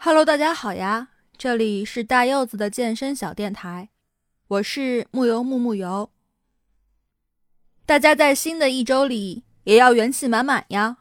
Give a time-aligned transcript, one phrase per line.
[0.00, 3.88] Hello，大家好呀，这里是大柚子的健身小电台，
[4.46, 6.08] 我是木油木木油。
[7.84, 10.98] 大家在新的一周里也要元气满满呀。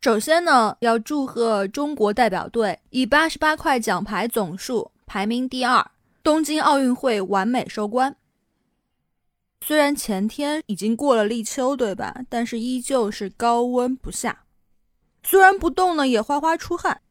[0.00, 5.90] 首先呢，要祝贺中国代表队以八十八块奖牌总数排名第二，
[6.22, 8.16] 东京奥运会完美收官。
[9.60, 12.22] 虽然前天已经过了立秋，对吧？
[12.30, 14.46] 但是依旧是高温不下。
[15.22, 17.02] 虽然不动呢，也哗哗出汗，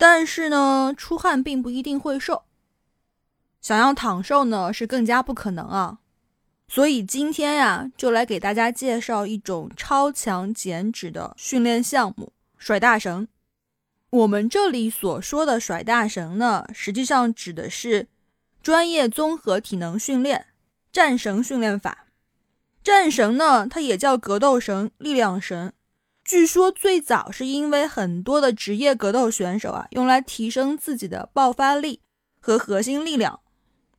[0.00, 2.44] 但是呢，出汗并不一定会瘦。
[3.60, 5.98] 想要躺瘦呢，是更加不可能啊。
[6.66, 13.28] 所以今天呀，就来给大家介绍一种超强减脂的训练项目——甩大绳。
[14.08, 18.08] 我们这里所说的甩大绳呢，实际上指的是
[18.62, 20.46] 专业综合体能训练。
[20.90, 22.06] 战绳训练法，
[22.82, 25.74] 战绳呢，它也叫格斗绳、力量绳。
[26.30, 32.02] 据说最早是因为很多的职业格斗选手啊，用来提升自己的爆发力
[32.40, 33.40] 和核心力量。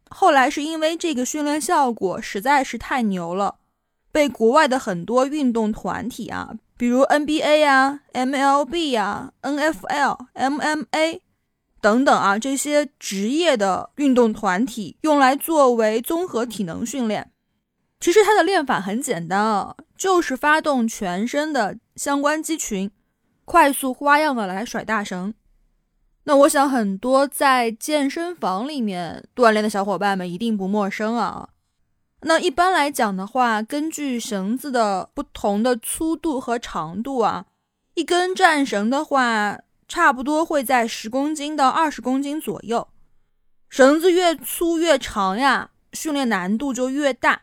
[0.10, 3.56] 后来是因为这个训练效果实在是太牛了，
[4.14, 11.20] 被国外的很多运动团体啊，比如 NBA 啊、MLB 啊、NFL、MMA。
[11.82, 17.34] 等等啊，这些职业的运动团体用来作为综合体能训练。
[18.00, 22.90] 其实它的练法很简单啊，就是发动全身的相关肌群，
[23.46, 25.36] 快速花样的来甩大绳。
[26.24, 31.50] 那我想很多在健身房里面锻炼的小伙伴们一定不陌生啊。
[32.22, 37.46] 那一般来讲的话，根据绳子的不同的粗度和长度啊，
[37.94, 39.60] 一根战绳的话。
[39.88, 42.88] 差不多会在十公斤到二十公斤左右，
[43.68, 47.42] 绳子越粗越长呀，训练难度就越大。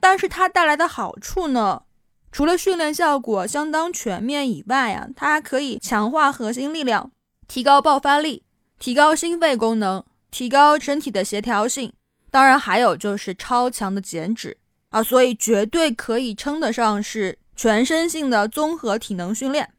[0.00, 1.82] 但是它带来的好处呢，
[2.30, 7.10] 除了训练效果相当全面以外呀，它还可以强化核心力量，
[7.46, 8.42] 提高爆发力，
[8.78, 11.92] 提高心肺功能，提高身体的协调性。
[12.30, 14.58] 当然还有就是超强的减脂
[14.90, 19.72] 啊，所以绝对可以称得上是全身性的综合体能训练。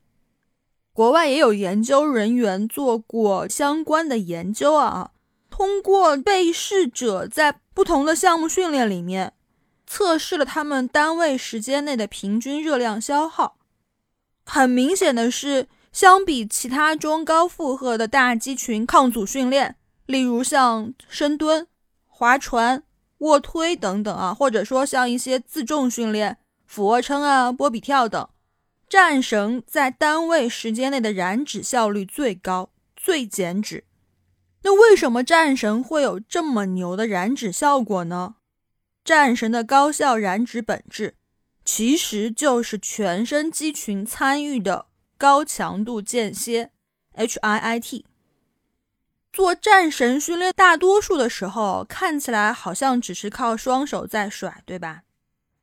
[0.92, 5.12] 国外也有研究人员做过相关的研究啊，
[5.50, 9.34] 通过被试者在不同的项目训练里面，
[9.92, 13.58] 测试了他们单位时间内的平均热量消耗。
[14.46, 21.66] 很明显的是，相比其他中高负荷的大肌群抗阻训练，例如像深蹲、
[22.06, 22.84] 划船、
[23.18, 28.30] 卧推等等啊，或者说像一些自重训练、俯卧撑啊、波比跳等。
[28.88, 33.86] 战绳在单位时间内的燃脂效率最高，最减脂。
[34.62, 38.36] 那为什么战神会有这么牛的燃脂效果呢？
[39.10, 41.16] 战神的高效燃脂本质，
[41.66, 44.86] 其实就是全身肌群参与的
[45.18, 46.70] 高强度间歇
[47.16, 48.04] （HIIT）。
[49.34, 55.02] 做战神训练，大多数的时候看起来好像只是靠双手在甩，对吧？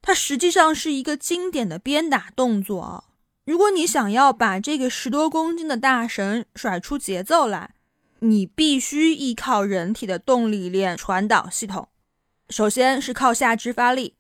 [0.03, 3.05] 它实际上是一个经典的鞭打动作啊。
[3.45, 7.77] 如果你想要把这个十多公斤的大绳甩出节奏来，
[8.19, 11.89] 你必须依靠人体的动力链传导系统。
[12.49, 14.15] 首先是靠下肢发力，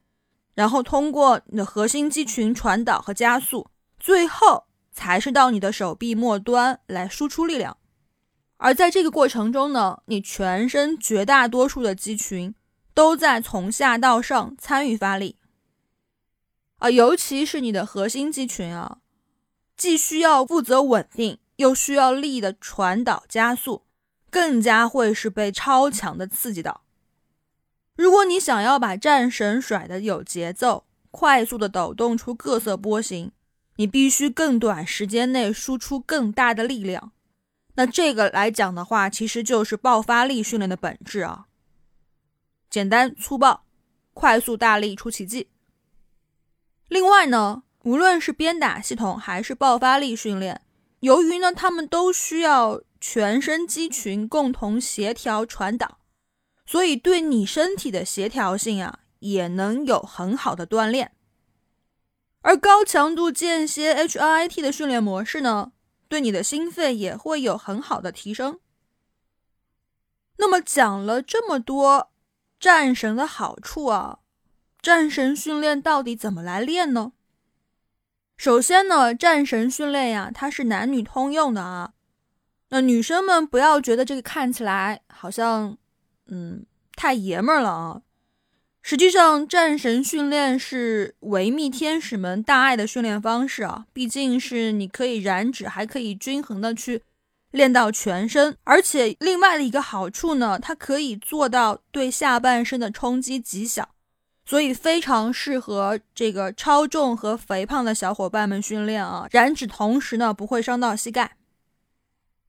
[0.54, 7.76] 然后通过你的核心肌群传导和加速，最后才是到你的手臂末端来输出力量。
[8.56, 12.54] 而在这个过程中呢，你全身绝大多数的肌群
[12.94, 15.37] 都在从下到上参与发力，
[16.78, 18.98] 啊，尤其是你的核心肌群啊。
[19.76, 23.82] 既需要负责稳定，又需要力的传导加速，
[24.31, 26.85] 更加会是被超强的刺激到。
[27.96, 33.32] 如果你想要把战神甩得有节奏，快速的抖动出各色波形，
[33.76, 37.12] 你必须更短时间内输出更大的力量。
[37.74, 41.46] 那这个来讲的话，其实就是爆发力训练的本质啊。
[42.70, 43.64] 简单粗暴，
[44.14, 45.48] 快速大力出奇迹。
[46.88, 47.64] 另外呢。
[47.86, 50.60] 无论是鞭打系统还是爆发力训练，
[50.98, 55.99] 由于呢，他们都需要全身肌群共同协调传导，
[56.66, 61.12] 所以对你身体的协调性啊，也能有很好的锻炼。
[62.40, 65.72] 而高强度间歇 HIIT 的训练模式呢，
[66.08, 68.60] 对你的心肺也会有很好的提升。
[70.38, 72.10] 那么讲了这么多
[72.60, 74.18] 战神的好处啊，
[74.80, 77.12] 战神训练到底怎么来练呢？
[78.36, 81.94] 首先呢，战神训练呀，它是男女通用的啊。
[82.68, 85.78] 那女生们不要觉得这个看起来好像，
[86.28, 86.64] 嗯，
[86.94, 88.02] 太爷们儿了啊。
[88.82, 93.87] 实际上，战神训练是维密天使们大爱的训练方式啊。
[93.93, 97.02] 毕竟是你可以燃脂，还可以均衡的去
[97.50, 103.88] 练到全身，而且另外的一个好处呢，它可以做到对下半身的冲击极小，
[104.44, 109.26] 所以非常适合这个超重和肥胖的小伙伴们训练啊。
[109.32, 111.37] 燃脂同时呢，不会伤到膝盖，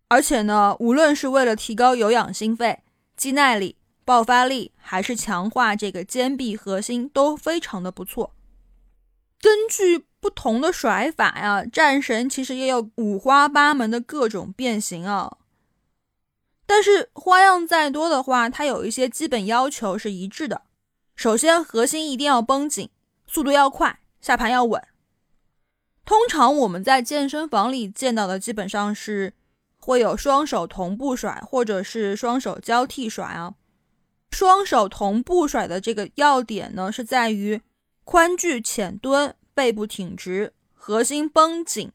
[0.08, 2.80] 而且呢，无论是为了提高有氧心肺、
[3.18, 3.76] 肌耐力、
[4.06, 8.34] 爆发力，还是强化这个肩臂核心，都非常的不错。
[9.42, 15.38] 根据不同的甩法呀，战神其实也有五花八门的各种变形啊。
[16.66, 20.64] 但是花样再多的话，它有一些基本要求是一致的。
[21.16, 22.90] 首先，核心一定要绷紧，
[23.26, 24.82] 速度要快，下盘要稳。
[26.04, 29.34] 通常我们在健身房里见到的，基本上是
[29.88, 33.54] 会有双手同步甩，或者是双手交替甩啊。
[34.32, 37.62] 双手同步甩的这个要点呢，是在于。
[38.04, 41.94] 宽距浅蹲，背部挺直，核心绷紧，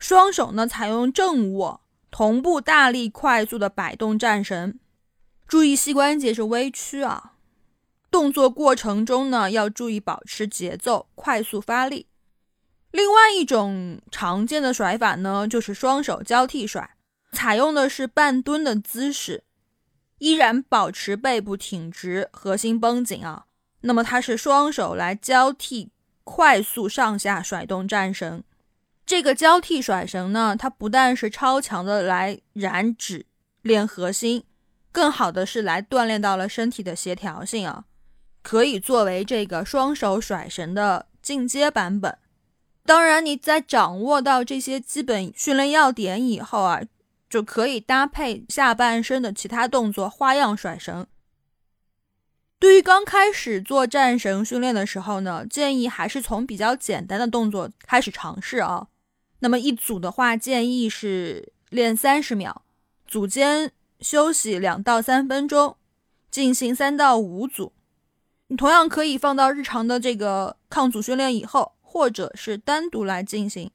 [0.00, 1.80] 双手呢采用正握，
[2.10, 4.80] 同步大力快速的摆动战绳，
[5.46, 7.34] 注意膝关节是微屈啊。
[8.10, 12.08] 动作过程中呢要注意保持节奏，快速发力。
[12.90, 16.96] 另外一种常见的甩法呢就是双手交替甩，
[17.32, 19.42] 采用的是半蹲的姿势，
[20.18, 23.46] 依然保持背部挺直，核心绷紧啊。
[23.80, 25.90] 那么它是双手来交替
[26.22, 28.44] 快速上下甩动战绳，
[29.04, 33.26] 这个交替甩绳呢，它不但是超强的来燃脂
[33.62, 34.44] 练核心，
[34.92, 37.86] 更好的是来锻炼到了身体的协调性啊，
[38.42, 42.18] 可以作为这个双手甩绳的进阶版本。
[42.84, 46.82] 当然，你在掌握到这些基本训练要点以后啊，
[47.32, 51.06] 就可以搭配下半身的其他动作花样甩绳。
[52.58, 58.88] 对于刚开始做战绳训练的时候呢，建议还是从比较简单的动作开始尝试啊。
[59.38, 62.60] 那么一组的话，建议是练三十秒，
[63.06, 65.78] 组间休息两到三分钟，
[66.30, 67.72] 进行三到五组。
[68.48, 73.70] 你同样可以放到日常的这个抗阻训练以后，或者是单独来进行。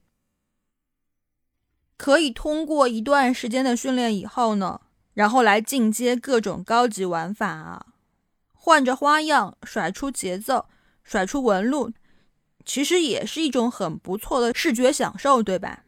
[2.08, 4.80] 可以通过一段时间的训练以后呢，
[5.12, 7.84] 然后来进阶各种高级玩法啊。
[8.54, 10.70] 换着花样甩出节奏，
[11.04, 11.92] 甩出纹路，
[12.64, 15.84] 其实也是一种很不错的视觉享受，对吧？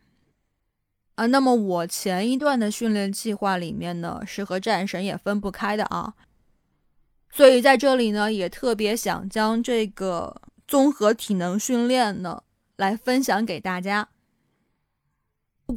[1.14, 6.12] 啊，那么我前一段的训练计划里面呢，是和战神也分不开的啊，
[7.32, 12.42] 所以在这里呢，也特别想将这个综合体能训练呢
[12.76, 14.10] 来分享给大家。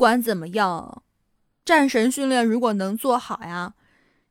[0.04, 1.02] 不管怎么样，
[1.64, 3.74] 战神训练如果能做好呀，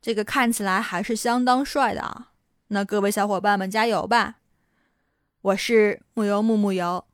[0.02, 2.32] 这个看起来还是相当帅的啊。
[2.68, 4.36] 那各位小伙伴们加油吧！
[5.40, 7.06] 我是木油木木油，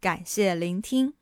[0.00, 1.14] 感谢聆听。